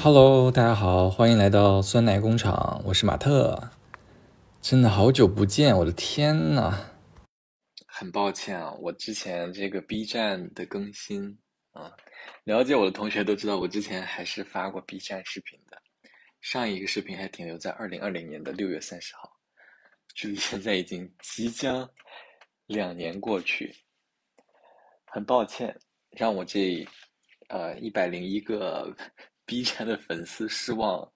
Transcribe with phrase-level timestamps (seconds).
[0.00, 3.60] Hello，大家好，欢迎来到酸奶工厂，我是马特。
[4.62, 6.72] 真的好久不见，我的天呐！
[7.84, 11.36] 很抱歉啊，我之前这个 B 站的更新
[11.72, 11.92] 啊，
[12.44, 15.76] 了解我的同学都知道，我之前还是发过 B 站视频的。
[16.40, 19.28] 上一个视频还停留在二零二零年的六月三十号，
[20.14, 21.90] 距离现在已经即将
[22.66, 23.74] 两年过去。
[25.06, 25.76] 很抱歉，
[26.10, 26.86] 让我这
[27.48, 28.96] 呃一百零一个。
[29.48, 31.10] B 站的粉丝失望了，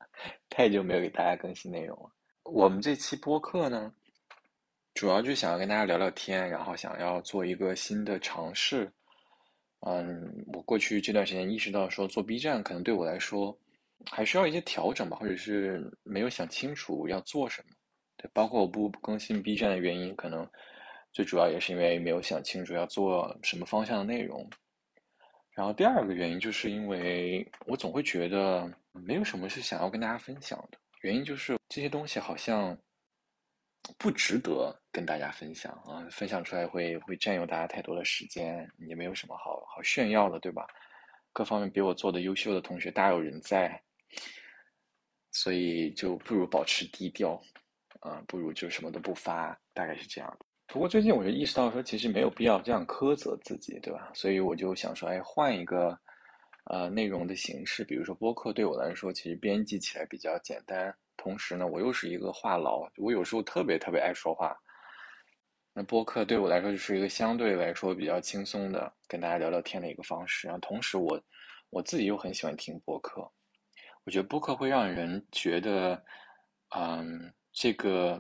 [0.49, 2.11] 太久没有给大家更新内容了。
[2.45, 3.93] 我们这期播客呢，
[4.95, 8.91] 主要就想要跟大家聊聊天，然后想要做一个新的尝试。
[9.81, 13.55] 嗯，我过去这段时间意识到说，做 B 站可能对我来说
[14.11, 17.75] 还需要一些调整吧，或者是没有想清楚要做什么。
[18.17, 20.49] 对，包括我不更新 B 站的原因，可能
[21.13, 24.49] 最主要也是因为没有想清楚要做什么方向的内容。
[25.55, 32.77] 然后第二个原因就是因为我总会觉得没有什么是想要跟大家分享的，原因就是这些东西好像
[33.99, 40.67] 不值得跟大家分享啊，分享出来会会占用大家太多的时间，也没有什么好好炫耀的，对吧？
[41.35, 43.83] 各方面比我做的优秀的同学大有人在，
[45.33, 47.41] 所以就不如保持低调，
[48.01, 50.47] 啊，不如就什么都不发，大概是这样的。
[50.73, 54.11] 不过最近我就意识到说，其实没有必要这样苛责自己，对吧？
[54.15, 55.95] 所以我就想说，哎，换一个
[56.65, 60.91] 呃内容的形式，比如说播客，对我来说其实编辑起来比较简单。
[61.19, 64.57] 同时呢，我又是一个话痨，我有时候特别特别爱说话。
[65.75, 70.47] 那播客对我来说就是一个相对来说比较轻松的跟大家聊聊天的一个方式。
[70.47, 71.23] 然后同时我
[71.69, 73.21] 我自己又很喜欢听播客，
[74.05, 76.03] 我觉得播客会让人觉得，
[76.75, 78.19] 嗯，这个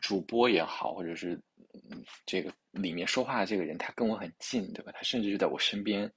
[0.00, 1.40] 主播也好，或者是。
[2.26, 4.90] 这个里面说话的这个人，他跟我很近，对吧？
[4.92, 6.10] 他甚至就在我身边，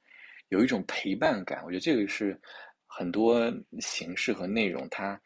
[0.50, 1.64] 有一种陪伴感。
[1.64, 2.40] 我觉得这个是
[2.88, 5.20] 很多形式和内容，它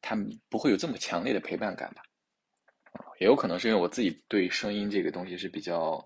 [0.00, 0.16] 它
[0.48, 2.02] 不会有这么强烈的陪伴感吧？
[3.20, 6.02] 也有可能是因为我自己对声音这个东西是比较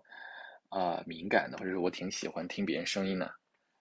[0.71, 3.31] 啊敏感的，或者是我挺喜欢听别人声音的，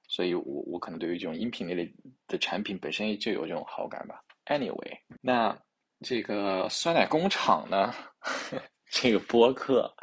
[0.08, 1.92] 所以我我可能对于这种音频类的
[2.28, 4.22] 的产品本身就有这种好感吧。
[4.46, 5.58] Anyway，那
[6.02, 7.94] 这个酸奶工厂呢？
[8.90, 9.94] 这个播客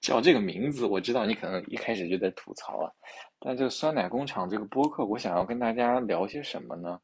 [0.00, 2.90] 叫这个名字，我知道你可能一开始就在吐槽啊。
[3.38, 6.98] 但这个酸奶工厂这个播客，我想要跟大家聊些什么呢？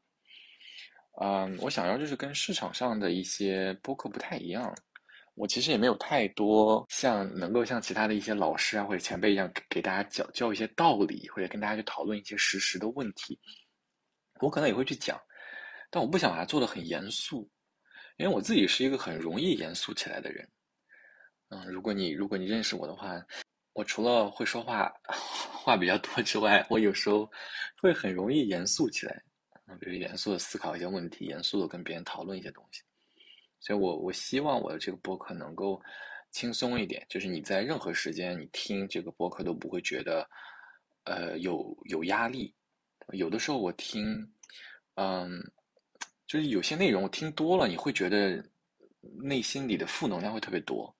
[1.21, 4.75] 嗯，我想要就是跟市场上的一些播客不太一样。
[5.35, 13.39] 我其实也没有太多像能够像其他的一些老师啊或者前辈一样给大家教教一些道理，或者跟大家去讨论一些实时的问题。
[14.41, 15.17] 我可能也会去讲，
[15.89, 17.49] 但我不想把它做的很严肃，
[18.17, 20.47] 因为我自己是一个很容易严肃起来的人。
[21.49, 23.21] 嗯，如果你如果你认识我的话，
[23.73, 24.91] 我除了会说话
[25.63, 27.29] 话比较多之外，我有时候
[27.81, 29.23] 会很容易严肃起来，
[29.67, 32.81] 嗯，比如严肃的思考一些问题，严肃的跟别人讨论一些东西。
[33.59, 35.81] 所以我我希望我的这个播客能够
[36.31, 40.27] 轻松一点，就是你在任何时间你听这个播客都不会觉得
[41.05, 42.53] 呃有有压力。
[43.13, 44.27] 有的时候我听，
[44.95, 45.39] 嗯，
[46.33, 48.43] 就是有些内容我听多了，你会觉得
[49.21, 50.91] 内心里的负能量会特别多。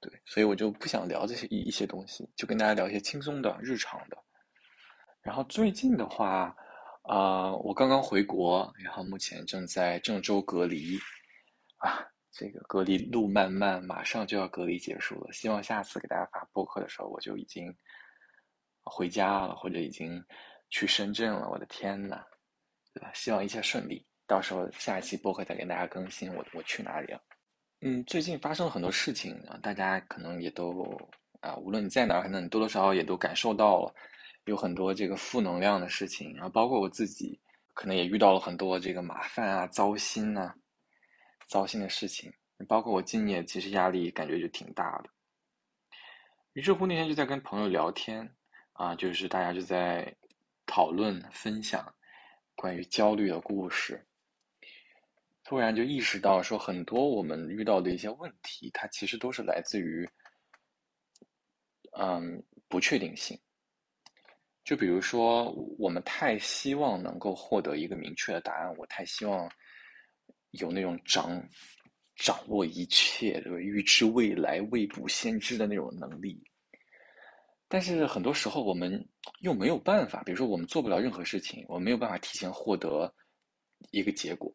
[0.00, 4.16] 对，所以我就不想聊这些一一些东西，就跟大家聊一些轻松的、日常的。
[5.20, 6.56] 然后最近的话，
[7.02, 10.96] 啊，我刚刚回国，然后目前正在郑州隔离，
[11.76, 12.02] 啊，
[12.32, 15.32] 这个隔离路漫漫，马上就要隔离结束了。
[15.34, 17.70] 希望下次给大家发播客的时候，我就已经
[18.82, 20.24] 回家了，或者已经
[20.70, 21.50] 去深圳了。
[21.50, 22.24] 我的天呐，
[22.94, 23.12] 对吧？
[23.12, 27.20] 希望一切顺利，到时候下一期播客再跟大家更新我我去哪里了。
[27.80, 30.98] 嗯，最近发生了很多事情啊，大家可能也都
[31.40, 33.94] 啊，无论你在哪儿，可能你多多少少也都感受到了，
[34.46, 36.34] 有很多这个负能量的事情。
[36.34, 37.38] 然后包括我自己，
[37.74, 40.54] 可能也遇到了很多这个麻烦啊、糟心啊、
[41.46, 42.32] 糟心的事情。
[42.66, 45.10] 包括我今年其实压力感觉就挺大的。
[46.54, 48.26] 于是乎那天就在跟朋友聊天
[48.72, 50.10] 啊，就是大家就在
[50.64, 51.92] 讨论分享
[52.54, 54.02] 关于焦虑的故事。
[55.44, 60.08] 突然就意识到，说很多我们遇到的一些问题，它其实都是来自于，
[61.98, 63.38] 嗯，不确定性。
[64.64, 69.46] 就比如说，我们太希望能够获得一个明确的答案，我太希望
[70.52, 71.46] 有那种掌
[72.16, 73.62] 掌握一切、对？
[73.62, 76.42] 预知未来、未卜先知的那种能力。
[77.68, 79.06] 但是很多时候，我们
[79.40, 80.22] 又没有办法。
[80.22, 83.14] 比如说，我们做不了任何事情，我们没有办法提前获得
[83.90, 84.50] 一个结果。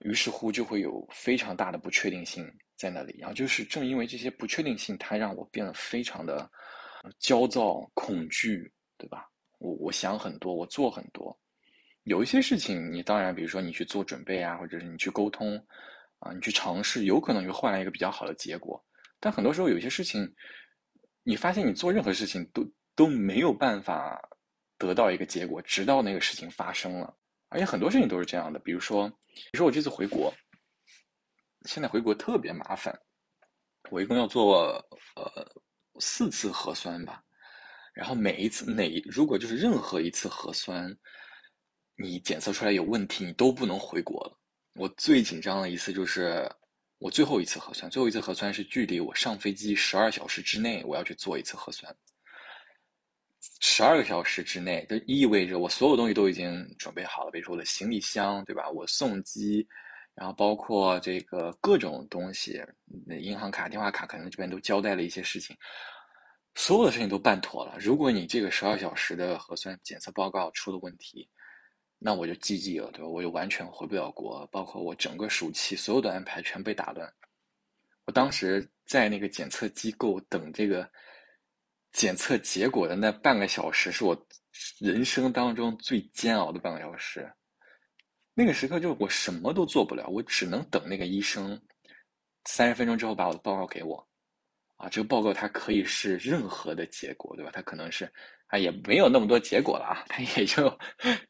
[0.00, 2.46] 于是乎，就会有非常大的不确定性
[2.76, 3.16] 在那里。
[3.18, 6.50] 然后就是正因为这些不确定性，它让我变得非常的
[7.18, 9.28] 焦躁、恐惧，对吧？
[9.58, 11.36] 我我想很多，我做很多，
[12.02, 15.56] 有一些事情，你当然，比如说你去做准备啊，或者是你去沟通
[16.18, 18.84] 啊，你去尝试，有可能会换来一个比较好的结果。
[19.18, 20.30] 但很多时候，有些事情，
[21.22, 22.62] 你发现你做任何事情都
[22.94, 24.20] 都没有办法
[24.76, 27.16] 得到一个结果，直到那个事情发生了。
[27.56, 30.30] 而且很多事情都是这样的，比如说，比如说我这次回国，
[31.64, 32.94] 现在回国特别麻烦，
[33.90, 34.74] 我一共要做
[35.14, 35.62] 呃
[35.98, 37.22] 四次核酸吧，
[37.94, 40.94] 然后每一次哪如果就是任何一次核酸，
[41.96, 44.38] 你检测出来有问题，你都不能回国了。
[44.74, 46.46] 我最紧张的一次就是
[46.98, 51.96] 我最后一次核酸，最后一次核酸是距离我上飞机十二小时之内，我要去做一次核酸。
[53.60, 58.68] 十二个小时之内，就意味着我所有东西都已经准备好了，比如说我的行李箱，对吧？
[58.70, 59.66] 我送机，
[60.14, 62.62] 然后包括这个各种东西，
[63.06, 65.56] 那银行卡、电话卡，可能这边都交代了一些事情，
[66.54, 67.76] 所有的事情都办妥了。
[67.78, 71.28] 如果你这个十二小时的核酸检测报告出了问题，
[71.98, 73.08] 那我就 GG 了，对吧？
[73.08, 77.10] 我就完全回不了国，包括我整个暑期所有的安排全被打乱。
[78.04, 80.88] 我当时在那个检测机构等这个。
[81.96, 84.14] 检测结果的那半个小时是我
[84.78, 87.26] 人生当中最煎熬的半个小时。
[88.34, 91.58] 那个时刻就是我什么都做不了，我只能等那个医生
[92.44, 94.06] 三十分钟之后把我的报告给我。
[94.76, 97.50] 啊，这个报告它可以是任何的结果，对吧？
[97.50, 98.04] 它可能是
[98.48, 100.78] 啊，也没有那么多结果了啊，它也就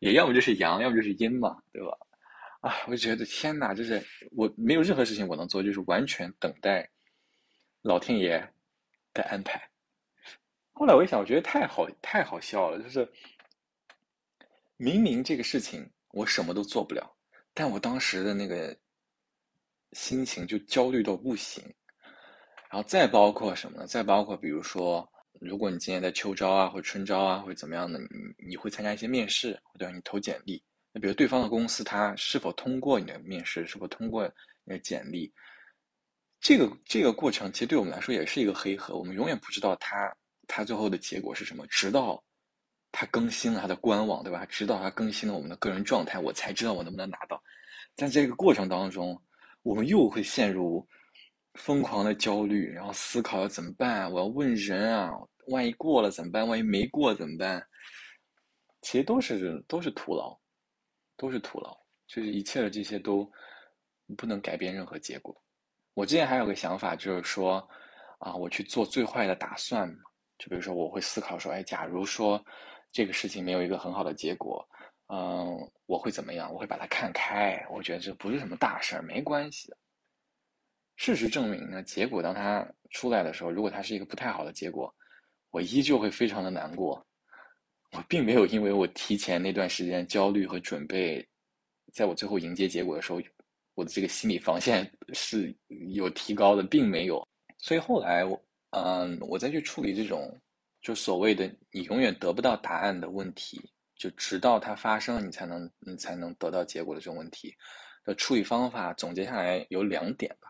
[0.01, 1.97] 也要么就是阳，要么就是阴嘛，对吧？
[2.63, 6.91] 啊，我觉得天哪，就是我没有任何事情我能做，就是完全等待
[7.83, 8.53] 老天爷
[9.15, 9.63] 的安排。
[10.79, 13.11] 后来我一想，我觉得太好太好笑了，就是
[14.77, 17.17] 明明这个事情我什么都做不了，
[17.55, 18.77] 但我当时的那个
[19.93, 21.65] 心情就焦虑到不行。
[22.69, 23.87] 然后再包括什么呢？
[23.87, 29.95] 再包括比如说，如果你今年在秋招啊，或者春招啊，或者怎么样的，你你会参加一些面试，对吧？
[29.95, 30.63] 你投简历，
[30.93, 34.31] 那比如对方的公司他是否通过你的面试，是否通过
[34.65, 35.33] 你的简历，
[36.39, 40.15] 这个这个过程其实对我们来说也是一个黑盒，我们永远不知道他。
[40.47, 41.67] 他最后的结果是什么？
[41.67, 42.23] 直到
[42.93, 44.47] 他更新了他的官网，对吧？
[44.47, 47.43] 直到他更新了我们的个人状态，我才知道我能不能拿到。
[47.95, 49.21] 在这个过程当中，
[49.63, 50.87] 我们又会陷入
[51.55, 54.11] 疯狂的焦虑，然后思考要怎么办？
[54.11, 55.11] 我要问人啊，
[55.49, 56.47] 万一过了怎么办？
[56.47, 57.67] 万一没过怎么办？
[58.83, 60.39] 其实都是都是徒劳，
[61.17, 61.77] 都是徒劳，
[62.07, 63.31] 就是一切的这些都
[64.17, 65.35] 不能改变任何结果。
[65.95, 67.67] 我之前还有个想法，就是说
[68.19, 69.97] 啊，我去做最坏的打算嘛。
[70.39, 72.45] 就比如说，我会思考说，哎，假如说
[72.93, 74.67] 这个事情没有一个很好的结果，
[75.09, 75.57] 嗯，
[75.87, 76.53] 我会怎么样？
[76.53, 79.73] 我会把它看开，我觉得这不是什么大事，没关系。
[80.97, 84.95] 事实证明呢，结果当它出来的时候，如果它是一个不太好的结果，
[85.51, 87.07] 我依旧会非常的难过。
[87.93, 91.27] 我并没有因为我提前那段时间焦虑和准备，
[91.93, 93.21] 在我最后迎接结果的时候，
[93.75, 95.57] 我的这个心理防线是
[95.95, 97.27] 有提高的，并没有。
[97.59, 98.43] 所以后来我。
[98.71, 100.39] 嗯，我再去处理这种，
[100.83, 107.57] 就所谓的你永远得不到答案的问题，就直到它发生，你才能你才能得到结果的这种问题
[108.05, 110.49] 的处理方法，总结下来有两点吧，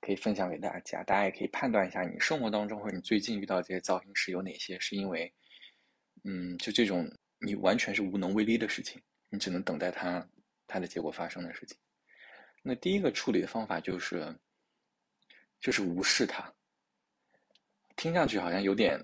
[0.00, 5.32] 可以分享给大家，大家也可以判断一下，你生活当中或者你最近遇到这些糟心事有哪些是因为，
[6.24, 10.24] 嗯，就这种你完全是无能为力的事情，你只能等待它
[10.66, 11.76] 它的结果发生的事情。
[12.62, 14.34] 那第一个处理的方法就是，
[15.60, 16.50] 就是无视它。
[17.96, 19.00] 听上去好像有点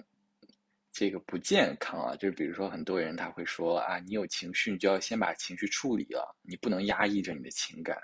[0.93, 7.97] 这个不健康啊，就是比如说很多人他会说啊，你有情绪，你就要先把情绪处理了，你不能压抑着你的情感。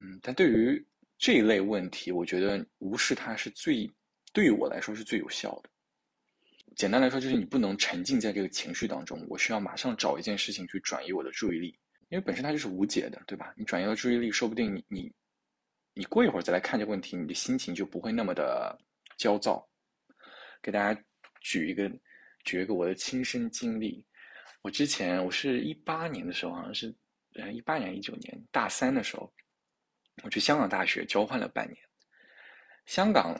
[0.00, 0.84] 嗯，但对于
[1.16, 3.90] 这一类问题，我觉得无视它是最
[4.32, 5.70] 对于我来说是最有效的。
[6.76, 11.76] 简单来说，就是你不能沉浸在这个情绪当中，我需要马上找一件事情去转移我的注意力，
[12.08, 13.52] 因为本身它就是无解的，对吧？
[13.56, 15.12] 你转移了注意力，说不定你你
[15.94, 18.78] 你过一会儿再来看这个问题，你的心情就不会那么的
[19.16, 19.68] 焦躁。
[20.62, 21.00] 给大家
[21.40, 21.90] 举一个
[22.44, 24.04] 举一个我的亲身经历。
[24.62, 26.94] 我之前我是一八年的时候，好像是
[27.34, 29.32] 呃一八年一九年大三的时候，
[30.24, 31.78] 我去香港大学交换了半年。
[32.86, 33.38] 香港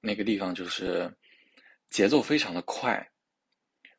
[0.00, 1.12] 那个地方就是
[1.88, 3.04] 节奏非常的快。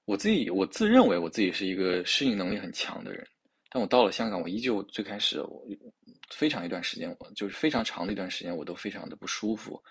[0.06, 3.25] 我自己我自认为我自己是一个适应能力很强的人，
[3.70, 5.63] 但我到了香港，我依旧最开始我
[6.30, 9.82] 非常一段时间，我就是非常长的一段时间，我都非常的不舒服。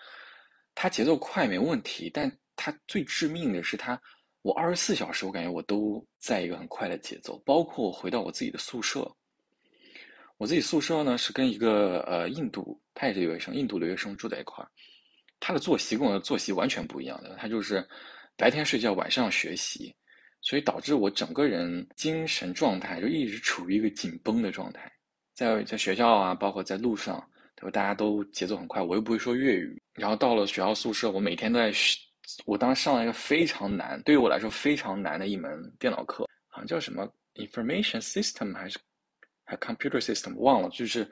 [0.74, 2.30] 它节奏快没问题，但
[2.62, 3.98] 它最致命的是，它
[4.42, 7.38] 我二十四小时，我感觉我都在一个很快的节奏。
[7.46, 9.10] 包括我回到我自己的宿舍，
[10.36, 14.68] 我自己宿舍呢是跟一个呃印度，他也是留学生，印度留学生住在一块儿。
[15.40, 17.82] 他的作息跟我的作息完全不一样的，他就是
[18.36, 19.94] 白天睡觉，晚上学习。
[20.42, 24.92] 所以导致我整个人精神状态就一直处于一个紧绷的状态，
[25.34, 27.26] 在在学校啊，包括在路上，
[27.56, 27.70] 对吧？
[27.70, 31.72] 大家都节奏很快，我又不会说粤语，然后到了学校宿舍，我每天都在。
[32.44, 38.78] 我当时上了一个非常难，对于我来说非常难的一门电脑课，好像叫什么 Information System 还是
[39.44, 41.10] 还 Computer System 忘了，就是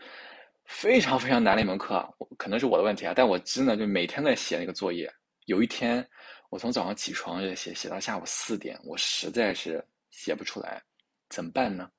[0.66, 3.12] 非常非常难的一门课，可能是我的问题啊。
[3.16, 5.12] 但我真的就每天在写那个作业。
[5.46, 6.06] 有一天，
[6.50, 10.82] 我从早上起床就写，写到下午四点，我实在是写不出来，
[11.30, 11.90] 怎么办呢？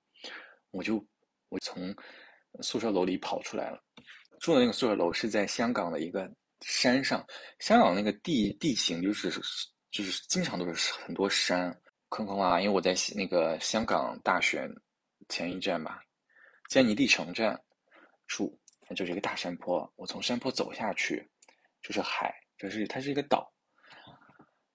[0.72, 1.04] 我就
[1.50, 1.96] 我从
[2.62, 3.82] 宿舍楼里跑出来了，
[4.40, 6.30] 住的那个宿舍楼是在香港的一个。
[6.62, 7.26] 山上，
[7.60, 9.32] 香港那个地地形就是
[9.92, 11.72] 就是经常都是很多山
[12.10, 12.60] 坑坑洼洼。
[12.60, 14.70] 因为我在那个香港大学
[15.30, 16.02] 前一站吧，
[16.68, 17.58] 坚尼地城站
[18.28, 18.60] 住，
[18.96, 19.90] 就是一个大山坡。
[19.96, 21.26] 我从山坡走下去
[21.82, 23.50] 就是海，就是它是一个岛。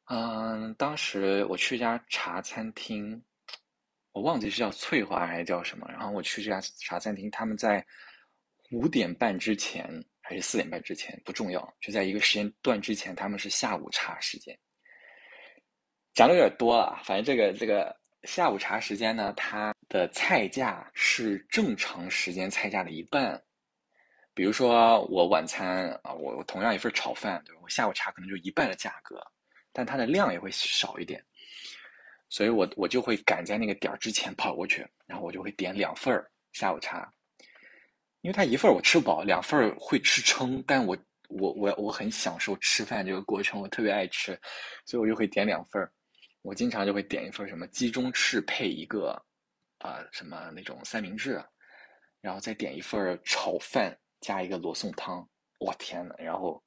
[0.07, 3.23] 嗯，当时我去一家茶餐厅，
[4.13, 5.87] 我忘记是叫翠华还是叫什么。
[5.91, 7.87] 然后我去这家茶餐厅，他们在
[8.71, 10.03] 五点半之前。
[10.27, 14.59] 还是四点半之前不重要，就在一个时间段之前，他们是下午茶时间。
[16.15, 23.39] 讲的有点多了，反正这个这个下午茶时间呢，它的菜价是正常时间菜价的一半。
[24.33, 27.61] 比如说我晚餐啊，我我同样一份炒饭，对吧？
[27.63, 29.21] 我下午茶可能就一半的价格，
[29.73, 31.23] 但它的量也会少一点，
[32.31, 36.19] 所以我我就会赶在那个点儿之前跑过去，然后我就会点两份
[36.53, 37.13] 下午茶。
[38.25, 40.97] 因为他一份我吃不饱，两份会吃撑，但我
[41.29, 44.33] 我我我很享受吃饭这个过程，我特别爱吃，
[44.87, 45.87] 所以我就会点两份
[46.41, 49.23] 我经常就会点一份什么鸡中翅配一个
[49.81, 51.39] 啊什么那种三明治，
[52.23, 55.29] 然后再点一份炒饭加一个罗宋汤。
[55.61, 56.65] 我天呐，然后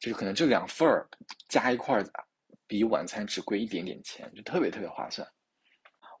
[0.00, 0.88] 就是可能这两份
[1.48, 2.00] 加一块
[2.68, 5.26] 比晚餐只贵一点点钱，就特别特别划算。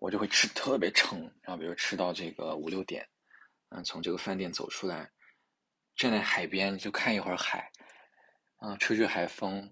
[0.00, 3.08] 我就会吃特别撑，然后比如吃到这个五六点。
[3.76, 5.10] 嗯，从这个饭店走出来，
[5.96, 7.68] 站在海边就看一会儿海，
[8.58, 9.68] 啊，吹吹海风，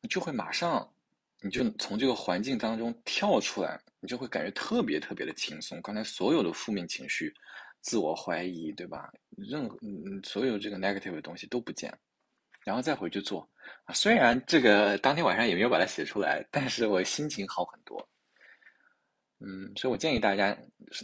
[0.00, 0.88] 你就会马上，
[1.40, 5.82] 你就从这个环境当中跳出来，你就会感觉特别特别的轻松。
[5.82, 7.34] 刚才所有的负面情绪、
[7.80, 9.10] 自我怀疑，对吧？
[9.36, 11.92] 任何嗯，所有这个 negative 的东西都不见，
[12.64, 13.48] 然后再回去做。
[13.84, 18.08] 啊，虽然这个当天晚上也没有把它写出来，但是我心情好很多。
[19.40, 20.56] 嗯，所以我建议大家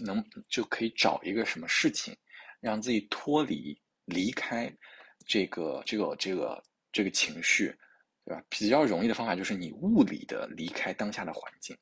[0.04, 2.16] 能就可以找一个什么事情。
[2.66, 4.68] 让自己脱离、离开
[5.24, 7.72] 这个、这个、这个、这个情绪，
[8.24, 8.42] 对吧？
[8.48, 11.78] 比较容易的方法就是你物理的离开当下的环境。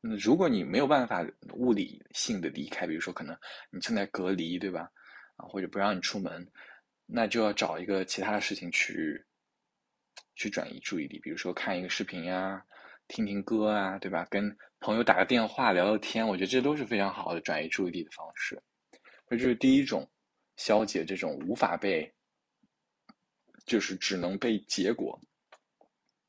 [0.00, 1.22] 嗯，如果你没有办法
[1.52, 3.36] 物理性的离开，比如说可能
[3.70, 4.90] 你正在隔离，对吧？
[5.36, 6.50] 啊，或者不让你出门，
[7.04, 9.22] 那就要找一个其他的事情去
[10.34, 12.64] 去转移注意力，比如说看一个视频呀，
[13.06, 14.26] 听听歌啊，对吧？
[14.30, 18.58] 跟朋友打个电话聊聊天，我觉得这都是非常好的转移注意力的方式。
[19.36, 20.08] 这是第一种
[20.56, 22.12] 消解这种无法被，
[23.64, 25.20] 就是只能被结果。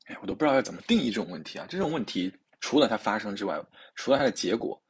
[0.06, 1.66] 哎，我都不知道要怎么定义这种问题啊！
[1.68, 3.60] 这种问题除了它发生之外，
[3.94, 4.80] 除了它的结果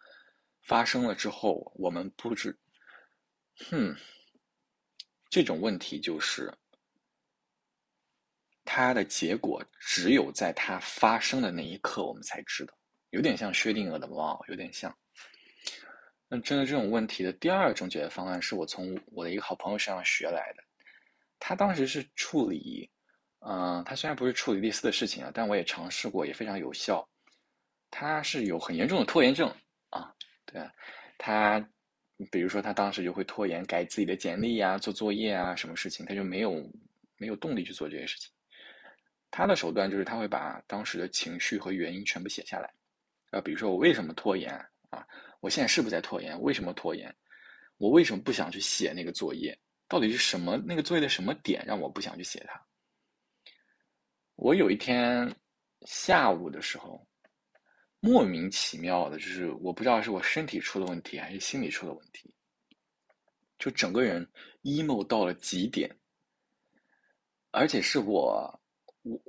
[0.63, 2.59] 发生了之后，我们不知，
[3.69, 3.95] 哼，
[5.29, 6.53] 这种问题就是
[8.65, 12.75] 它的结果只有在它发生的那一刻我们才知道，
[13.11, 14.95] 有点像薛定谔的猫，有点像。
[16.35, 20.65] 那针对这种问题的第二种解决方案，是我从我的一个好朋友身上学来的。
[21.39, 22.91] 他当时是处理，
[23.41, 27.07] 嗯，他虽然不是处理类似的事情啊，但我也尝试过，也非常有效。
[27.91, 29.55] 他是有很严重的拖延症
[29.91, 30.11] 啊，
[30.47, 30.63] 对，
[31.19, 31.61] 他，
[32.31, 36.67] 比如说他当时就会拖延改自己的简历啊、做作业啊，什么事情他就没有
[37.19, 38.33] 没有动力去做这些事情。
[39.31, 42.73] 他的手段就是他会把当时的情绪和原因全部写下来，
[43.33, 44.51] 啊，比如说我为什么拖延
[44.89, 45.07] 啊？
[45.43, 46.41] 我现在是不是在拖延？
[46.41, 47.13] 为什么拖延？
[47.77, 49.59] 我为什么不想去写那个作业？
[49.89, 52.65] 到底是什么那个作业的什么点让我不想去写它？
[54.37, 55.35] 我有一天
[55.85, 57.05] 下午的时候，
[57.99, 62.33] 莫名其妙的，就是我不知道是我身体出了问题还是心理出了问题，
[63.59, 64.25] 就整个人
[64.63, 65.91] emo 到了极点，
[67.51, 68.61] 而且是我
[69.03, 69.21] 我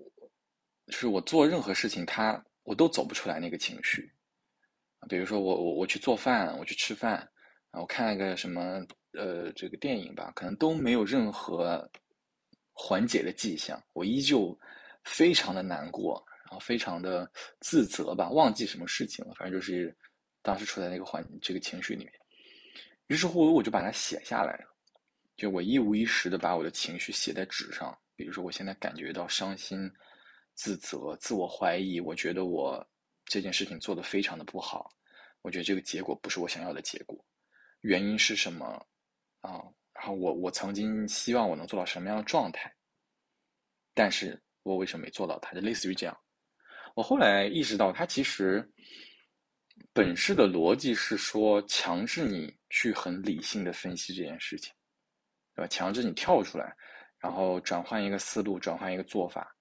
[0.86, 4.13] 就是我做任何事情，他我都走不出来那个情绪。
[5.10, 7.12] 比如说我我我去做饭，我去吃饭，
[7.72, 11.90] 然后看了个什么呃这个电影吧，可能都没有任何
[12.72, 14.58] 缓解的迹象，我依旧
[15.04, 17.30] 非常的难过，然后非常的
[17.60, 19.96] 自责吧，忘记什么事情了，反正就是
[20.42, 22.14] 当时处在那个环这个情绪里面，
[23.08, 24.66] 于是乎我就把它写下来了，
[25.36, 29.92] 就我一五一十的把我的情绪写在纸上，比如说我现在感觉到伤心、
[30.54, 32.86] 自责、自我怀疑，我觉得我。
[33.26, 34.90] 这件事情做得非常的不好，
[35.42, 37.24] 我觉得这个结果不是我想要的结果。
[37.82, 38.66] 原因是什么
[39.42, 39.62] 啊？
[39.94, 42.74] 然后我我曾经希望我能做到什么样的状态，
[43.94, 45.54] 但是我为什么没做到它？
[45.54, 46.18] 就类似于这样。
[46.96, 48.68] 我后来意识到，它其实
[49.94, 54.74] 本质的逻辑是说，强制你去很理性的分析这件事情，
[55.56, 55.68] 对吧？
[55.68, 56.76] 强制你跳出来，
[57.20, 59.56] 然后转换一个思路，转换一个做法。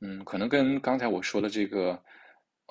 [0.00, 2.02] 嗯，可能跟刚才我说的这个，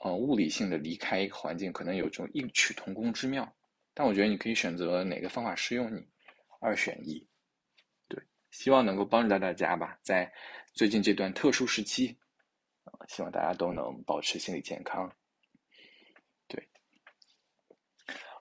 [0.04, 3.48] 呃，物理性的离开一个环境，可能有这种异曲同工之妙。
[3.94, 6.04] 但我觉得你可以选择哪个方法适用你，
[6.60, 7.28] 二选一。
[8.08, 10.32] 对，希望能够帮助到大家吧，在
[10.74, 12.18] 最近这段特殊时期，
[13.08, 15.12] 希望大家都能保持心理健康。
[16.48, 16.68] 对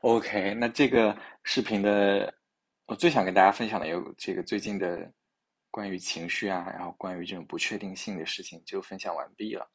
[0.01, 2.33] ，OK，那这个视频的
[2.87, 5.13] 我最想跟大家分享的有这个最近的
[5.71, 9.71] 关于情绪啊，然后关于这种不确定性的事情就分享完毕了。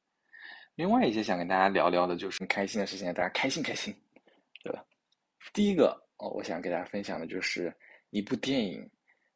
[0.75, 3.96] 另外一些想跟大家聊聊的就是开心的事情，大家开心开心，
[4.62, 4.86] 对吧？
[5.53, 7.74] 第一个哦，我想给大家分享的就是
[8.10, 8.89] 一部电影，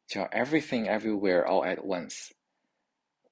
[0.06, 2.28] 叫《Everything Everywhere All at Once》，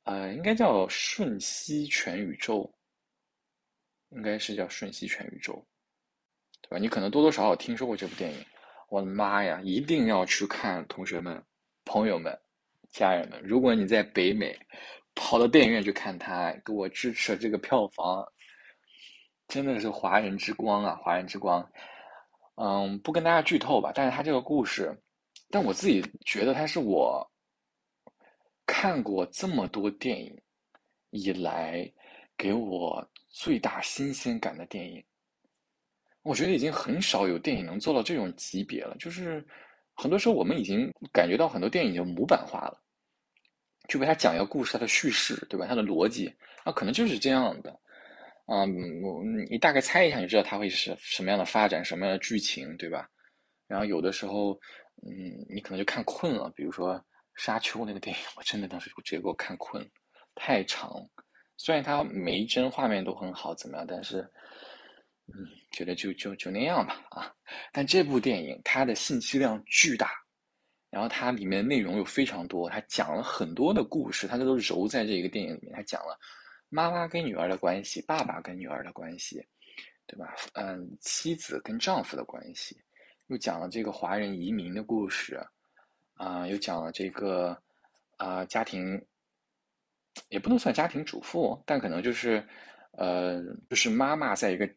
[0.04, 2.62] 呃，应该叫《瞬息全宇宙》，
[4.16, 5.52] 应该是叫《瞬息全宇宙》，
[6.62, 6.78] 对吧？
[6.78, 8.38] 你可能多多少少听说过这部电影。
[8.88, 11.42] 我的妈呀，一定要去看，同学们、
[11.84, 12.34] 朋友们、
[12.90, 14.58] 家人们，如果你在北美
[15.18, 18.24] 跑到电影院去看它，给我支持这个票房，
[19.48, 20.94] 真的是华人之光啊！
[21.02, 21.68] 华人之光。
[22.54, 24.96] 嗯，不跟大家剧透吧，但是他这个故事，
[25.50, 27.28] 但我自己觉得他是我
[28.64, 30.40] 看过这么多电影
[31.10, 31.92] 以来
[32.36, 35.04] 给我最大新鲜感的电影。
[36.22, 38.96] 我觉得已经很少有电影能做到这种级别了。
[39.00, 39.44] 就是
[39.94, 42.80] 很多时候我们已经感觉到很多电影已经模板化了，
[43.88, 45.66] 就为他讲一个故事，它的叙事，对吧？
[45.66, 47.70] 它的逻辑，啊，可能就是这样的。
[48.46, 48.60] 啊，
[49.02, 53.08] 我你大概猜一下，你知道它会是什么样的发展，什么样的剧情，对吧？
[53.66, 54.52] 然后有的时候，
[55.06, 56.50] 嗯，你可能就看困了。
[56.54, 56.94] 比如说
[57.34, 59.86] 《沙丘》那个电影，我真的当时直接给我看困，
[60.34, 60.90] 太长。
[61.56, 63.86] 虽然它每一帧画面都很好，怎么样？
[63.86, 64.20] 但是，
[65.26, 67.32] 嗯，觉得就就就那样吧，啊。
[67.72, 70.10] 但这部电影它的信息量巨大，
[70.90, 76.18] 然后它里面内容又非常多，它讲了很多的故事，它都揉在这个电影里面，它讲了。
[76.70, 79.42] 妈妈跟女儿的关系，爸爸跟女儿的关系，
[80.06, 80.34] 对吧？
[80.52, 82.78] 嗯，妻子跟丈夫的关系，
[83.28, 85.42] 又讲了这个华人移民的故事，
[86.12, 87.56] 啊，又讲了这个
[88.18, 89.02] 啊家庭，
[90.28, 92.46] 也不能算家庭主妇，但可能就是，
[92.98, 94.68] 呃，就是妈妈在一个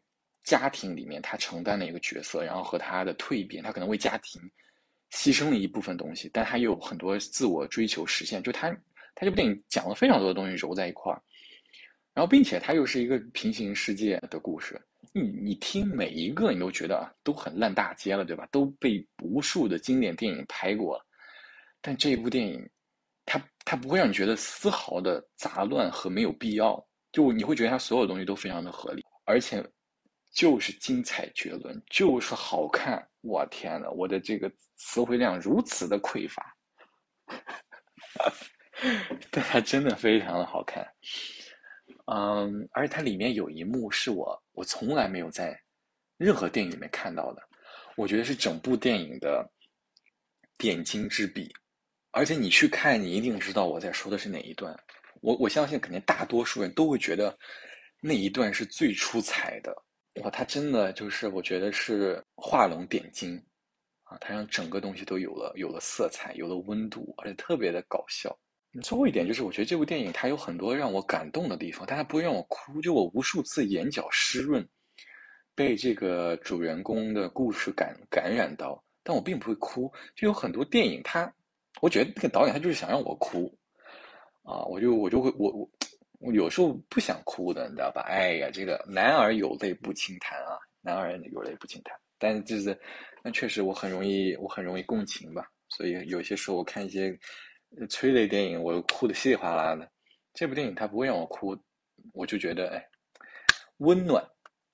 [0.44, 4.40] 家庭里面她承担的一个角色，然后和她的蜕变，她可能为家庭
[5.12, 8.70] 牺牲了一部分东西，但他又有很多自我追求实现，就他，
[9.14, 11.22] 他这部电影讲了非常多的东西揉在一块儿。
[12.14, 14.80] 然后，并且他又是一个平行世界的故事。
[15.14, 18.46] 你你听每一个，你都觉得啊，都很烂大街了，对吧？
[18.50, 21.06] 都被无数的经典电影拍过了。
[21.80, 22.68] 但这部电影，
[23.24, 26.82] 它它不会让你觉得丝毫的杂乱和没有必要。
[27.12, 29.62] 就你会觉得它所有东西都非常的合理，而且
[30.32, 33.06] 就是精彩绝伦，就是好看。
[33.22, 36.54] 我天呐，我的这个词汇量如此的匮乏，
[39.30, 40.86] 但它真的非常的好看。
[42.06, 45.58] 嗯，而且它里面有一幕是我我从来没有在
[46.16, 47.42] 任何电影里面看到的，
[47.96, 49.48] 我觉得是整部电影的
[50.58, 51.50] 点睛之笔。
[52.10, 54.76] 而且你去看，你一定知道我在说的是哪一段。
[55.20, 57.36] 我我相信，肯定大多数人都会觉得
[58.00, 59.72] 那一段是最出彩的。
[60.16, 63.42] 哇，它真的就是我觉得是画龙点睛
[64.04, 64.18] 啊！
[64.20, 68.36] 它让整个东西都有了有了色彩，有了温度，而且特别的搞笑。
[68.82, 72.80] 最后一点就是，我觉得这部电影它有很多让我感动的地方，但它不会让我哭。
[72.82, 74.66] 就我无数次眼角湿润，
[75.54, 79.90] 被这个主人公的故事感感染到，但我并不会哭。
[80.14, 81.32] 就有很多电影，它，
[81.80, 83.50] 我觉得那个导演他就是想让我哭，
[84.42, 85.70] 啊，我就我就会我我
[86.22, 88.02] 我有时候不想哭的，你知道吧？
[88.08, 91.94] 哎呀，这个男儿有泪不轻弹啊，男儿有泪不轻弹。
[92.18, 92.78] 但就是，
[93.22, 97.18] 那确实我很容易我很容易共情吧，所以有些时候我看一些。
[97.88, 99.90] 催泪电影，我哭的稀里哗啦的。
[100.34, 101.56] 这部电影它不会让我哭，
[102.12, 102.86] 我就觉得哎，
[103.78, 104.22] 温暖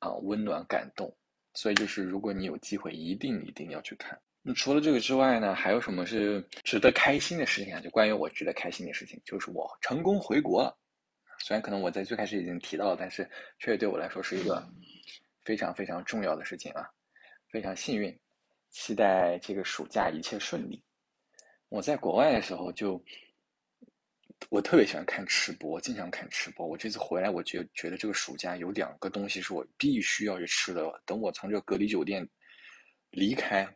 [0.01, 1.09] 啊，温暖感动。
[1.55, 4.19] 所以就是，如果你有机会，一定一定要去看。
[4.43, 7.81] 那除了这个之外呢，还有什么是值得开心的事情啊？
[7.81, 10.77] 就关于我值得开心的事情，就是我成功回国了。
[11.41, 14.67] 虽然可能我在最开始已经提到了，但是确实对我来说是一个
[15.45, 16.89] 非常非常重要的事情啊，
[17.51, 18.19] 非常幸运。
[18.71, 20.85] 期待这个暑假一切顺利。
[21.71, 23.03] 我在国外的时候就
[24.51, 26.67] 我特别喜欢看吃播，经常看吃播。
[26.67, 30.85] 我这次回来，我觉觉得这个暑假有两个东西是我必须要去吃的。
[31.07, 32.29] 等我从这个隔离酒店
[33.11, 33.67] 离开，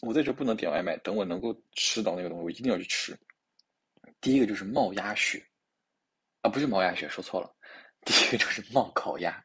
[0.00, 0.96] 我在这不能点外卖。
[0.98, 3.16] 等我能够吃到那个东西，我一定要去吃。
[4.20, 5.40] 第一个就是冒鸭血，
[6.42, 7.48] 啊，不是冒鸭血，说错了。
[8.04, 9.42] 第一个就是冒烤鸭，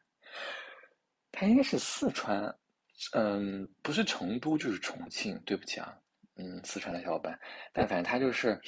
[1.30, 2.52] 它应该是四川，
[3.12, 5.40] 嗯，不是成都就是重庆。
[5.46, 5.96] 对不起啊，
[6.34, 7.38] 嗯，四川的小伙伴，
[7.72, 8.60] 但反正它就是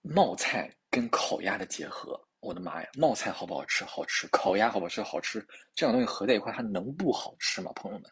[0.00, 2.18] 冒菜跟烤鸭的结合。
[2.38, 3.84] 我的妈呀，冒菜好不好吃？
[3.84, 4.28] 好吃。
[4.28, 5.02] 烤鸭好不好吃？
[5.02, 5.44] 好吃。
[5.74, 7.72] 这两东西合在一块，它能不好吃吗？
[7.74, 8.08] 朋友们，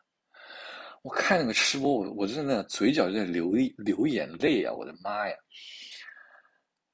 [1.02, 4.72] 我看那个吃播，我我真的嘴角在流流眼泪啊！
[4.72, 5.36] 我的妈呀！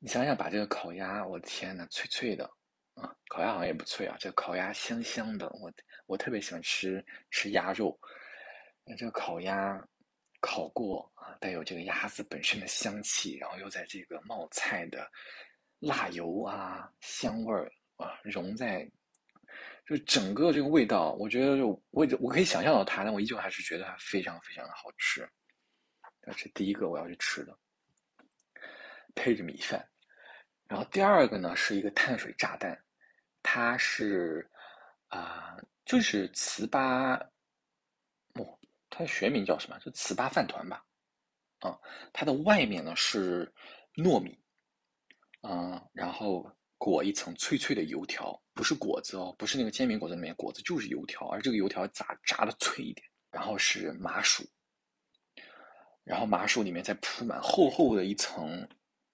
[0.04, 2.44] 你想想，把这个烤鸭，我的天呐，脆脆的。
[2.94, 5.72] 啊，烤鸭好像也不脆啊，这烤鸭香香的，我
[6.06, 7.96] 我特别喜欢吃吃鸭肉。
[8.82, 9.80] 那这个烤鸭
[10.40, 15.08] 烤过啊，带有这个鸭子本身的香气，然后又在这个冒菜的
[15.78, 18.84] 辣油啊香味儿啊融在，
[19.86, 25.30] 就整个这个味道，我觉得就我我可以想象到它，但我依旧还是觉得它非常非常的好吃。
[26.22, 27.56] 这是第一个我要去吃的，
[29.14, 29.88] 配着米饭。
[30.72, 32.82] 然后第二个呢是一个碳水炸弹，
[33.42, 34.50] 它是
[35.08, 35.54] 啊，
[35.84, 37.14] 就是糍粑，
[38.40, 38.58] 哦，
[38.88, 39.78] 它的学名叫什么？
[39.80, 40.82] 就糍粑饭团吧，
[41.58, 41.78] 啊，
[42.10, 43.52] 它的外面呢是
[43.96, 44.40] 糯米，
[45.42, 54.42] 嗯，然后裹一层脆脆的油条，不是果子哦，不是那个煎饼果子里面果子，就是油条，而这个油条炸炸的脆一点，然后是麻薯，
[56.02, 58.66] 然后麻薯里面再铺满厚厚的一层。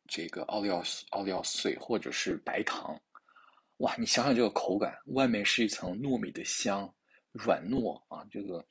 [0.08, 2.98] 这个奥利奥奥利奥碎或者是白糖，
[3.76, 3.94] 哇！
[3.98, 6.90] 你想想这个口感，外面是一层糯米的香，
[7.30, 8.64] 软糯啊，这个，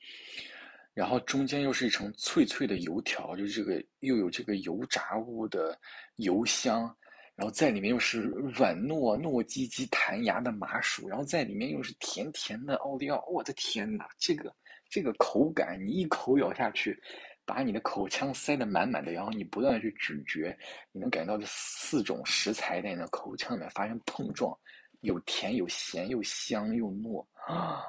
[0.92, 5.78] 然后中间又是一层脆脆的油条，就是这个又有这个油炸物的
[6.16, 6.92] 油香，
[7.36, 8.22] 然后在里面又是
[8.52, 14.08] 软糯糯唧唧弹牙的麻薯，然后在里面又是甜甜的奥利奥，我的天哪！
[14.18, 14.52] 这个
[14.90, 17.00] 这个口感，你一口咬下去。
[17.48, 20.54] 把你的口腔塞得满满的，然后你不断的去咀嚼，
[20.92, 24.54] 你能感觉到这四种食材在你的口腔里面发生碰撞，
[25.00, 27.82] 有甜有咸又香又糯啊！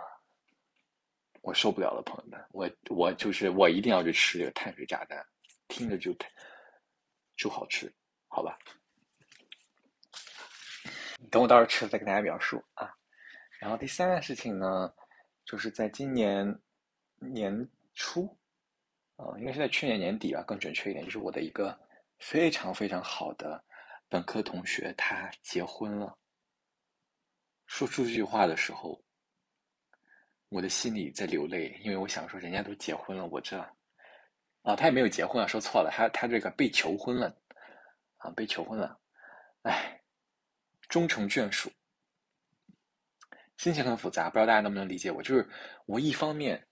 [1.42, 5.22] 我受不了了，朋友们，我我就是我一定要去吃这个碳水炸弹，
[5.68, 6.16] 听着就
[7.36, 7.94] 就好吃，
[8.30, 8.58] 好吧？
[11.30, 12.90] 等我到时候吃了再跟大家描述啊。
[13.60, 14.90] 然后第三件事情呢，
[15.44, 16.58] 就是在今年
[17.18, 18.34] 年初。
[19.22, 21.78] 呃，应该是在去年年底吧，更准确一点，就是我的一个
[22.20, 23.62] 非常非常好的
[24.08, 26.18] 本科同学，他结婚了。
[27.68, 29.04] 说出这句话的时候，
[30.48, 33.60] 我的心里在流泪，因为我想说，人家都结婚了，我这
[34.62, 37.36] 啊，他也没有结婚啊，说错了，他他这个被求婚了
[38.20, 38.98] 啊，被求婚了，
[39.64, 40.02] 哎，
[40.88, 41.70] 终成眷属，
[43.58, 45.46] 心情很复杂，不知道大家能不能理解我，就是
[45.86, 46.66] 我一方面。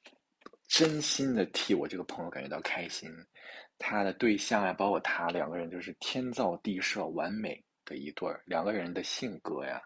[0.68, 3.10] 真心的替我这个朋友感觉到开心，
[3.78, 8.44] 他的对象呀，包括他两个人就是天造地设、完美的一对儿。
[8.46, 9.82] 两个人的性格呀，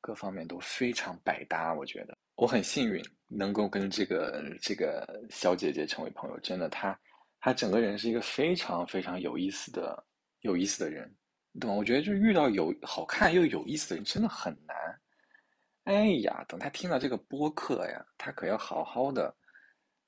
[0.00, 1.74] 各方面都非常百搭。
[1.74, 6.40] 我觉得我很幸运能够跟这个这个小姐姐成为朋友。
[6.40, 6.98] 真的，她
[7.38, 10.02] 她整个人是一个非常非常有意思的
[10.40, 11.14] 有意思的人，
[11.60, 11.76] 懂吗？
[11.76, 14.76] 我觉得就遇到有好看又有意思的人真的很难。
[15.84, 19.34] 哎呀，等他听到这个播客呀，他可要好好的。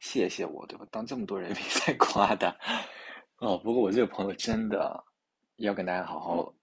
[0.00, 0.86] 谢谢我，对吧？
[0.90, 2.54] 当这么多人 面在夸他，
[3.38, 5.02] 哦，不过我这个朋友真的
[5.56, 6.54] 要跟大家好好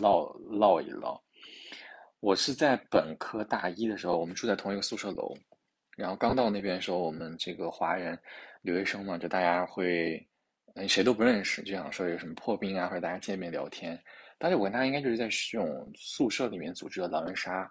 [0.00, 1.20] 唠唠一唠。
[2.20, 5.32] 我是在本科大一的时候，我们住在同一个宿舍楼，
[5.96, 8.18] 然后刚到那边的时候，我们这个华人
[8.62, 10.26] 留学生嘛，就大家会
[10.74, 13.96] 嗯谁都不认识，就想说有什么破冰啊，或者大家见面聊天。
[14.36, 17.70] 但是我跟他应该就是在这种宿舍里面组织的狼人杀，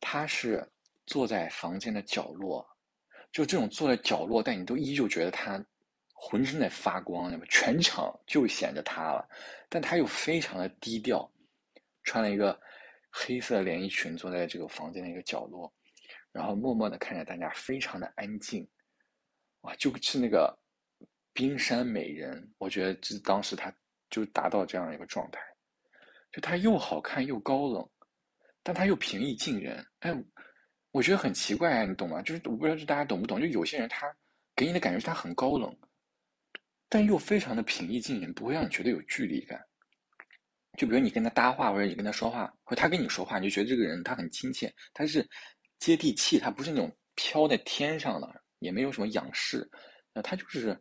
[0.00, 0.68] 他是
[1.06, 2.66] 坐在房间的角落。
[3.34, 5.60] 就这种坐在角落，但你都依旧觉得他
[6.12, 9.28] 浑身在发光，全场就显着他了。
[9.68, 11.28] 但他又非常的低调，
[12.04, 12.56] 穿了一个
[13.10, 15.74] 黑色连衣裙，坐在这个房间的一个角落，
[16.30, 18.64] 然后默默的看着大家，非常的安静。
[19.62, 20.56] 哇，就是那个
[21.32, 23.74] 冰山美人，我觉得这当时他
[24.10, 25.40] 就达到这样一个状态，
[26.30, 27.90] 就他又好看又高冷，
[28.62, 30.14] 但他又平易近人，哎。
[30.94, 32.22] 我觉得很奇怪，你懂吗？
[32.22, 33.40] 就是我不知道是大家懂不懂？
[33.40, 34.06] 就有些人他
[34.54, 35.76] 给你的感觉是他很高冷，
[36.88, 39.60] 但又非常的平易近人，不会让你觉得有距离感。
[40.78, 45.28] 就比如你跟他搭话，或者你跟他说话，或他跟你说话，你就觉得这个人他很亲切，他是
[45.80, 49.68] 接地气，他不是那种飘在天上的，也没有什么仰视，
[50.12, 50.80] 那他就是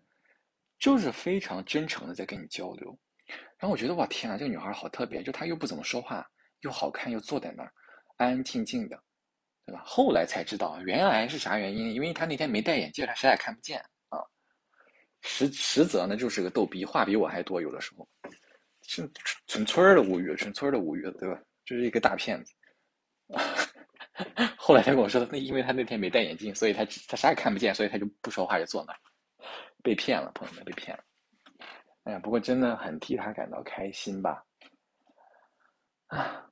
[0.78, 2.96] 就是非常真诚的在跟你交流。
[3.58, 6.24] 然后我觉得哇天啊，这个女孩好特别，就她又不怎么说话，
[6.60, 7.74] 又好看，又坐在那儿，
[8.18, 9.04] 安安静静的，
[9.66, 9.82] 对吧？
[9.86, 14.20] 后来才知道原来是啥原因，因为他那天没戴眼镜，他啥也看不见啊。
[15.22, 18.08] 实实则呢，就是个逗逼，话比我还多，有的时候
[18.82, 19.10] 是
[19.48, 21.42] 纯粹的无语，纯粹的无语，对吧？
[21.64, 22.54] 就是一个大骗子。
[24.58, 29.00] 后来他跟我说，那因为他那天没戴眼镜，所以他他啥也看不见，所以他就不说话，就坐那儿。
[29.82, 31.04] 被骗了，朋友们被骗了。
[32.04, 34.44] 哎呀，不过真的很替他感到开心吧？
[36.08, 36.46] 啊，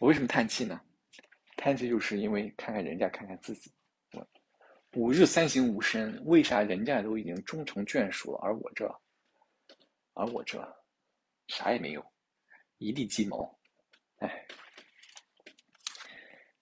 [0.00, 0.80] 我为什么叹气呢？
[1.62, 3.70] 叹气就是因为看看人家，看看自己。
[4.94, 8.84] 五日三省吾身，为啥人家都已经终成眷属了，而我这，
[10.14, 10.60] 而我这，
[11.46, 12.04] 啥也没有，
[12.78, 13.56] 一地鸡毛。
[14.16, 14.44] 哎，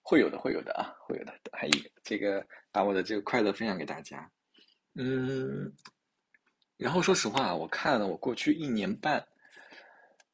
[0.03, 1.33] 会有的，会有的啊，会有的。
[1.51, 1.71] 还一
[2.03, 4.31] 这个，把我的这个快乐分享给大家。
[4.93, 5.73] 嗯。
[6.77, 9.27] 然后说实话，我看了我过去一年半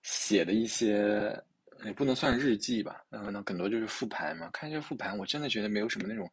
[0.02, 1.42] 写的一些，
[1.84, 4.50] 也不能算日记吧，嗯，那很多就是复盘嘛。
[4.52, 6.30] 看这复盘，我真的觉得没有什么那种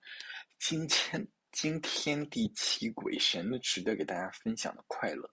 [0.58, 5.28] 惊天惊天地泣鬼神的值得给大家分享的快乐，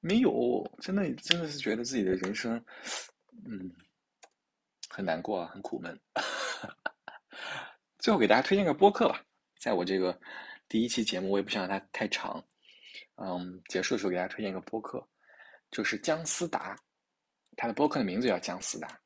[0.00, 2.62] 没有，真的真的是觉得自己的人生，
[3.46, 3.70] 嗯，
[4.88, 5.98] 很难过啊，很苦闷。
[7.98, 9.24] 最后给大家推荐个播客吧，
[9.58, 10.18] 在我这个
[10.68, 12.42] 第一期节目，我也不想让它太长。
[13.16, 15.06] 嗯，结束的时候给大家推荐一个播客，
[15.70, 16.76] 就是姜思达，
[17.56, 19.00] 他的播客的名字叫姜思达。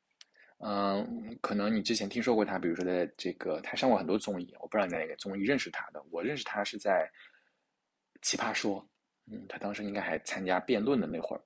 [0.59, 6.03] 嗯，可能你之前听说过他，比如说在这个他上过很多综艺，我不知道你在哪个综艺认识他的。
[6.11, 7.09] 我认识他是在
[8.21, 8.81] 《奇葩说》，
[9.33, 11.41] 嗯，他当时应该还参加辩论的那会儿，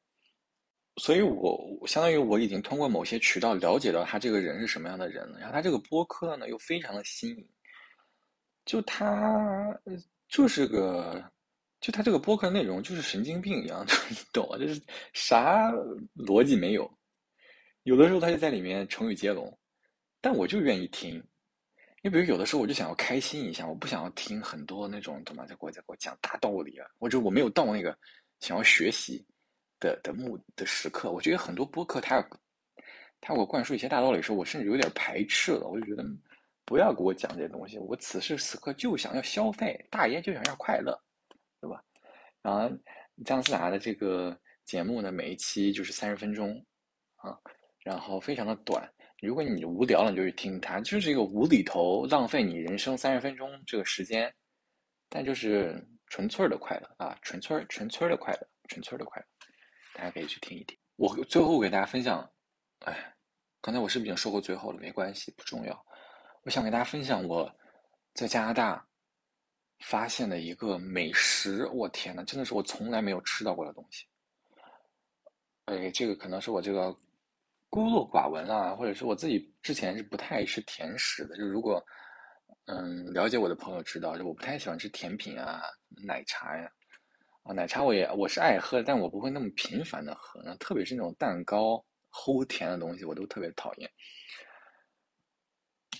[0.97, 5.39] 所以我相当于我已经通过某些渠道了解到他这个人是什么样的人了。
[5.39, 7.47] 然后他这个播客呢又非常的新颖，
[8.65, 9.79] 就他
[10.27, 11.23] 就是个。
[11.83, 14.57] 就他这个播客内容就是神经病一样， 你懂吗？
[14.57, 15.69] 就是啥
[16.15, 16.89] 逻辑没有，
[17.83, 19.57] 有的时候他就在里面成语接龙，
[20.19, 21.21] 但我就愿意听。
[22.01, 25.45] 你比如有的时候我就想要开心一下，我不想要听很多那种懂吗？
[25.45, 27.97] 在给我在给我讲大道理啊，或者我没有到那个
[28.39, 29.25] 想要学习
[29.79, 31.11] 的的目的时刻。
[31.11, 32.21] 我觉得很多播客他
[33.21, 35.67] 他给我灌输一些大道理的时候，我甚至有点排斥了。
[35.67, 36.05] 我就觉得
[36.65, 40.97] 不要给我讲这些东西，我此时此刻就想要消费，大爷就想要快乐。
[41.61, 41.81] 对吧？
[42.41, 42.69] 然后
[43.23, 46.61] 姜思达的这个节目呢，每一期就是三十分钟
[47.15, 47.39] 啊，
[47.83, 48.91] 然后非常的短。
[49.21, 54.33] 如果你无聊了，你就去听它，就是一个无厘头，浪费你人生三十分钟这个时间，
[55.09, 59.27] 但就是纯粹的快乐啊，纯粹纯粹的快乐，纯粹的快乐，
[59.93, 60.77] 大家可以去听一听。
[60.95, 62.29] 我最后给大家分享，
[62.79, 63.15] 哎，
[63.61, 64.79] 刚才我是不是已经说过最后了？
[64.79, 65.85] 没关系，不重要。
[66.43, 67.53] 我想给大家分享我
[68.13, 68.85] 在加拿大。
[69.79, 74.05] 发现的一个美食，我天呐，真的是我从来没有吃到过的东西。
[75.65, 76.97] 哎，这个可能是我这个
[77.73, 81.35] 孤陋寡闻啊，或者是我自己之前是不太爱吃甜食的。
[81.35, 81.83] 就如果
[82.67, 85.63] 嗯了解我的朋友知道，就我不太喜欢吃甜品啊、
[86.05, 86.69] 奶茶呀。
[87.41, 90.39] 啊，奶茶我也我是爱喝，但我不会那么频繁的喝。
[90.57, 93.89] 特别是那种蛋糕齁甜的东西，我都特别讨厌。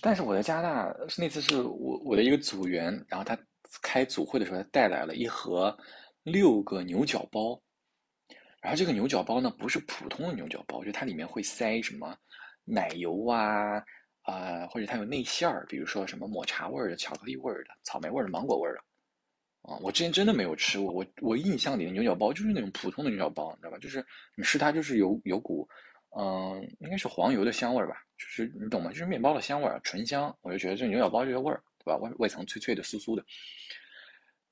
[0.00, 3.36] 但是我在加拿大那次是我我的一个组员，然后他。
[3.82, 5.76] 开组会的时候，他带来了一盒
[6.22, 7.60] 六个牛角包，
[8.64, 12.16] 然后这个牛角包呢不是普通的牛角包，就它里面会塞什么
[12.64, 13.84] 奶油啊
[14.22, 18.80] 啊，或者它有内馅儿，比如说什么抹茶味儿的、巧克力味儿的、草莓味儿的、芒果味儿的
[19.70, 19.76] 啊。
[19.82, 23.78] 我之前真的没有吃过，我我印象里的牛角包就是那种普通的牛角包，你知道吧？
[23.78, 24.02] 就是
[24.34, 25.68] 你吃它就是有有股
[26.16, 28.88] 嗯，应该是黄油的香味儿吧，就是你懂吗？
[28.90, 30.34] 就是面包的香味儿，醇香。
[30.40, 31.62] 我就觉得这牛角包这个味儿。
[31.86, 31.98] 对吧？
[31.98, 33.22] 外外层脆脆的、酥酥的，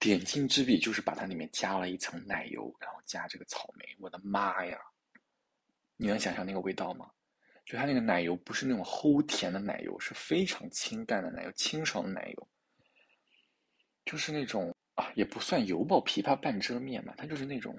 [0.02, 3.86] 点睛之笔就是把它里面加了一层奶油，然后加这个草莓。
[4.00, 4.76] 我的妈呀！
[5.96, 7.08] 你能想象那个味道吗？
[7.64, 12.48] 就它那个奶油不是那种齁甜的奶油，是非常清淡的奶油，清爽的奶油，
[14.04, 17.78] 就是那种啊，也不算油爆琵琶半遮面嘛，它就是那种，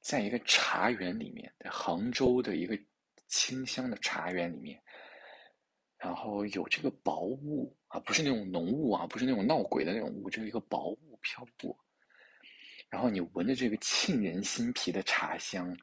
[0.00, 2.78] 在一个茶园里面，在杭州的一个
[3.26, 4.80] 清香的茶园里面。
[6.04, 11.74] 然后有这个薄雾啊，不是那种浓雾啊，不是那种闹鬼的那种雾，只有一个薄雾飘过。
[12.90, 15.74] 然后你闻着这个沁人心脾的茶香，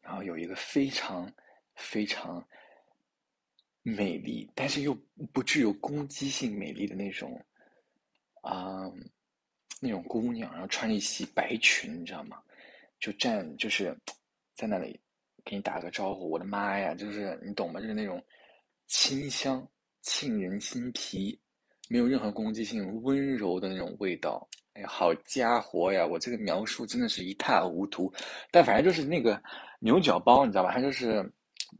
[0.00, 1.28] 然后有一个非常
[1.74, 2.46] 非常
[3.82, 4.96] 美丽，但是又
[5.32, 7.44] 不具有攻击性美丽的那种
[8.42, 8.88] 啊
[9.80, 12.40] 那种姑娘，然后穿着一袭白裙，你知道吗？
[13.00, 13.92] 就站就是
[14.52, 15.00] 在那里
[15.44, 16.30] 给你打个招呼。
[16.30, 17.80] 我的妈呀，就是你懂吗？
[17.80, 18.24] 就是那种。
[18.86, 19.66] 清香
[20.02, 21.38] 沁人心脾，
[21.88, 26.06] 没有任何攻击性，温柔的那种味道，哎呀，好家伙呀！
[26.06, 28.12] 我这个描述真的是一塌糊涂，
[28.50, 29.42] 但反正就是那个
[29.80, 30.72] 牛角包，你知道吧？
[30.72, 31.32] 它就是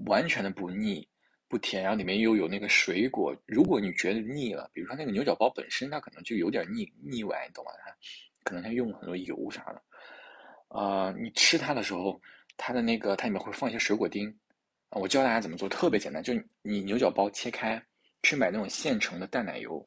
[0.06, 1.06] 完全的不腻
[1.48, 3.34] 不甜，然后里面又有那个水果。
[3.46, 7.70] 如果你觉得腻了，比如说那个牛角包本身它可能就有点腻腻歪，你懂吗？
[7.84, 7.94] 它
[8.42, 9.82] 可能它用很多油啥的。
[10.68, 12.20] 呃，你吃它的时候，
[12.56, 14.34] 它的那个它里面会放一些水果丁。
[14.94, 17.82] 我教大家怎么做，特别简单，就你牛角包切开，
[18.22, 19.86] 去买那种现成的淡奶油，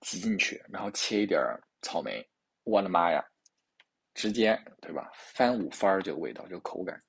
[0.00, 1.40] 挤进去，然后切一点
[1.82, 2.26] 草莓。
[2.64, 3.24] 我的妈呀，
[4.14, 5.10] 直接对吧？
[5.14, 7.00] 翻五番儿这个味道，这个口感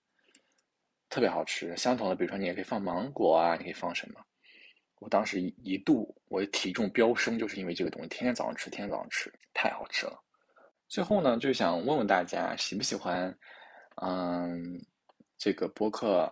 [1.10, 1.75] 特别好吃。
[1.75, 4.21] 相同的，比如说你也可以放芒果啊，你可以放什么？
[4.99, 10.19] 我当时一度我的体重飙升，就是因为这个东西，天天早上吃，天天早上吃，太好吃了。
[10.88, 13.36] 最后呢，就想问问大家喜不喜欢？
[14.01, 14.79] 嗯，
[15.38, 16.31] 这个播客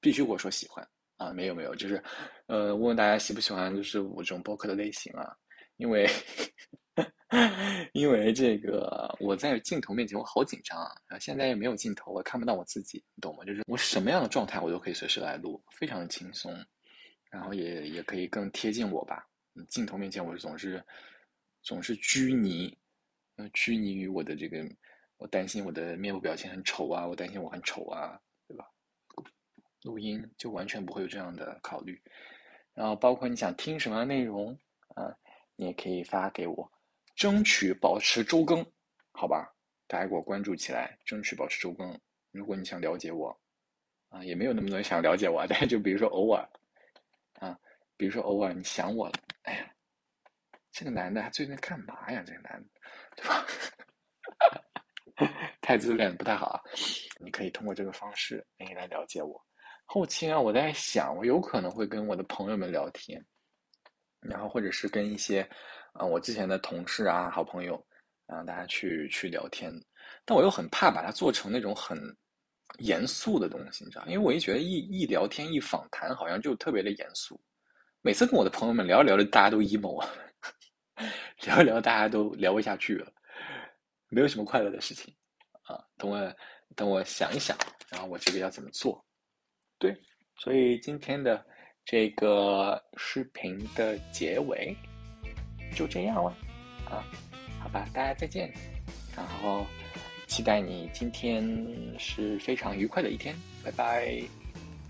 [0.00, 0.86] 必须我说喜欢
[1.16, 1.32] 啊？
[1.32, 2.02] 没有没有，就是
[2.46, 5.36] 呃，问问大家喜不喜欢，就是我这种播客的类型啊？
[5.76, 6.08] 因为。
[7.92, 10.90] 因为这个，我在镜头面前我好紧张啊！
[11.06, 13.44] 啊，现在也没有镜头，我看不到我自己，你懂吗？
[13.44, 16.52] 就是我什么样的状态，我都可以随时来录，非常的轻松，
[17.30, 19.24] 然后也也可以更贴近我吧。
[19.68, 20.84] 镜头面前，我总是
[21.62, 22.76] 总是拘泥，
[23.54, 24.58] 拘泥于我的这个，
[25.16, 28.20] 我担心我的面部表情很丑啊，我担心我很丑啊，
[29.82, 32.00] 录音就完全不会有这样的考虑。
[32.74, 34.56] 然后包括你想听什么内容
[34.94, 35.14] 啊，
[35.56, 36.72] 你也可以发给我。
[37.16, 38.64] 争取保持周更，
[39.12, 39.54] 好吧，
[39.86, 42.00] 大家给我关注起来，争取保持周更。
[42.30, 43.38] 如果你想了解我，
[44.08, 46.48] 啊，也没有那么多人想了解我， 但是就比如说偶尔，
[47.34, 47.58] 啊，
[47.96, 49.70] 比如说偶尔你想我了，哎呀，
[50.72, 52.22] 这个男的他最近干嘛呀？
[52.26, 52.68] 这个男的，
[53.16, 53.46] 对吧？
[55.60, 56.62] 太自恋不太好啊。
[57.18, 59.44] 你可以通过这个方式可以来了解我。
[59.92, 63.20] 后期啊，我在想，我有可能会跟我的朋友们聊天，
[64.20, 65.40] 然后或者是跟一些。
[65.94, 67.74] 啊，我之前的同事啊，好朋友，
[68.26, 69.72] 啊，大家去去聊天，
[70.24, 71.98] 但我又很怕把它做成那种很
[72.78, 77.40] 严肃的东西，你知道因为我一觉得一一聊天一访谈，好像就特别的严肃。
[78.00, 80.00] 每次跟我的朋友们聊着聊着，大家都 emo，
[81.42, 83.12] 聊着聊大家都聊不下去了，
[84.08, 85.12] 没有什么快乐的事情
[85.62, 85.84] 啊。
[85.96, 86.36] 等我
[86.76, 89.04] 等我想一想，然后我这个要怎么做？
[89.80, 89.96] 对，
[90.36, 91.44] 所以今天的
[91.84, 94.76] 这个视频的结尾。
[95.72, 96.36] 就这样了，
[96.90, 96.98] 啊，
[97.60, 98.52] 好吧，大家再见，
[99.16, 99.64] 然后
[100.26, 101.46] 期待你今天
[101.96, 104.20] 是非常愉快的一天，拜拜。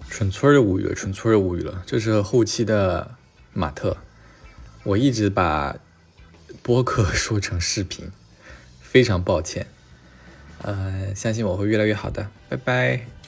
[0.08, 3.14] 纯粹的无语了，纯粹的无语了，这是后期的
[3.52, 3.94] 马特，
[4.84, 5.76] 我一直把
[6.62, 8.10] 播客 说成视频，
[8.80, 9.66] 非常抱歉，
[10.62, 13.19] 呃，相信我会越来越好的，拜拜。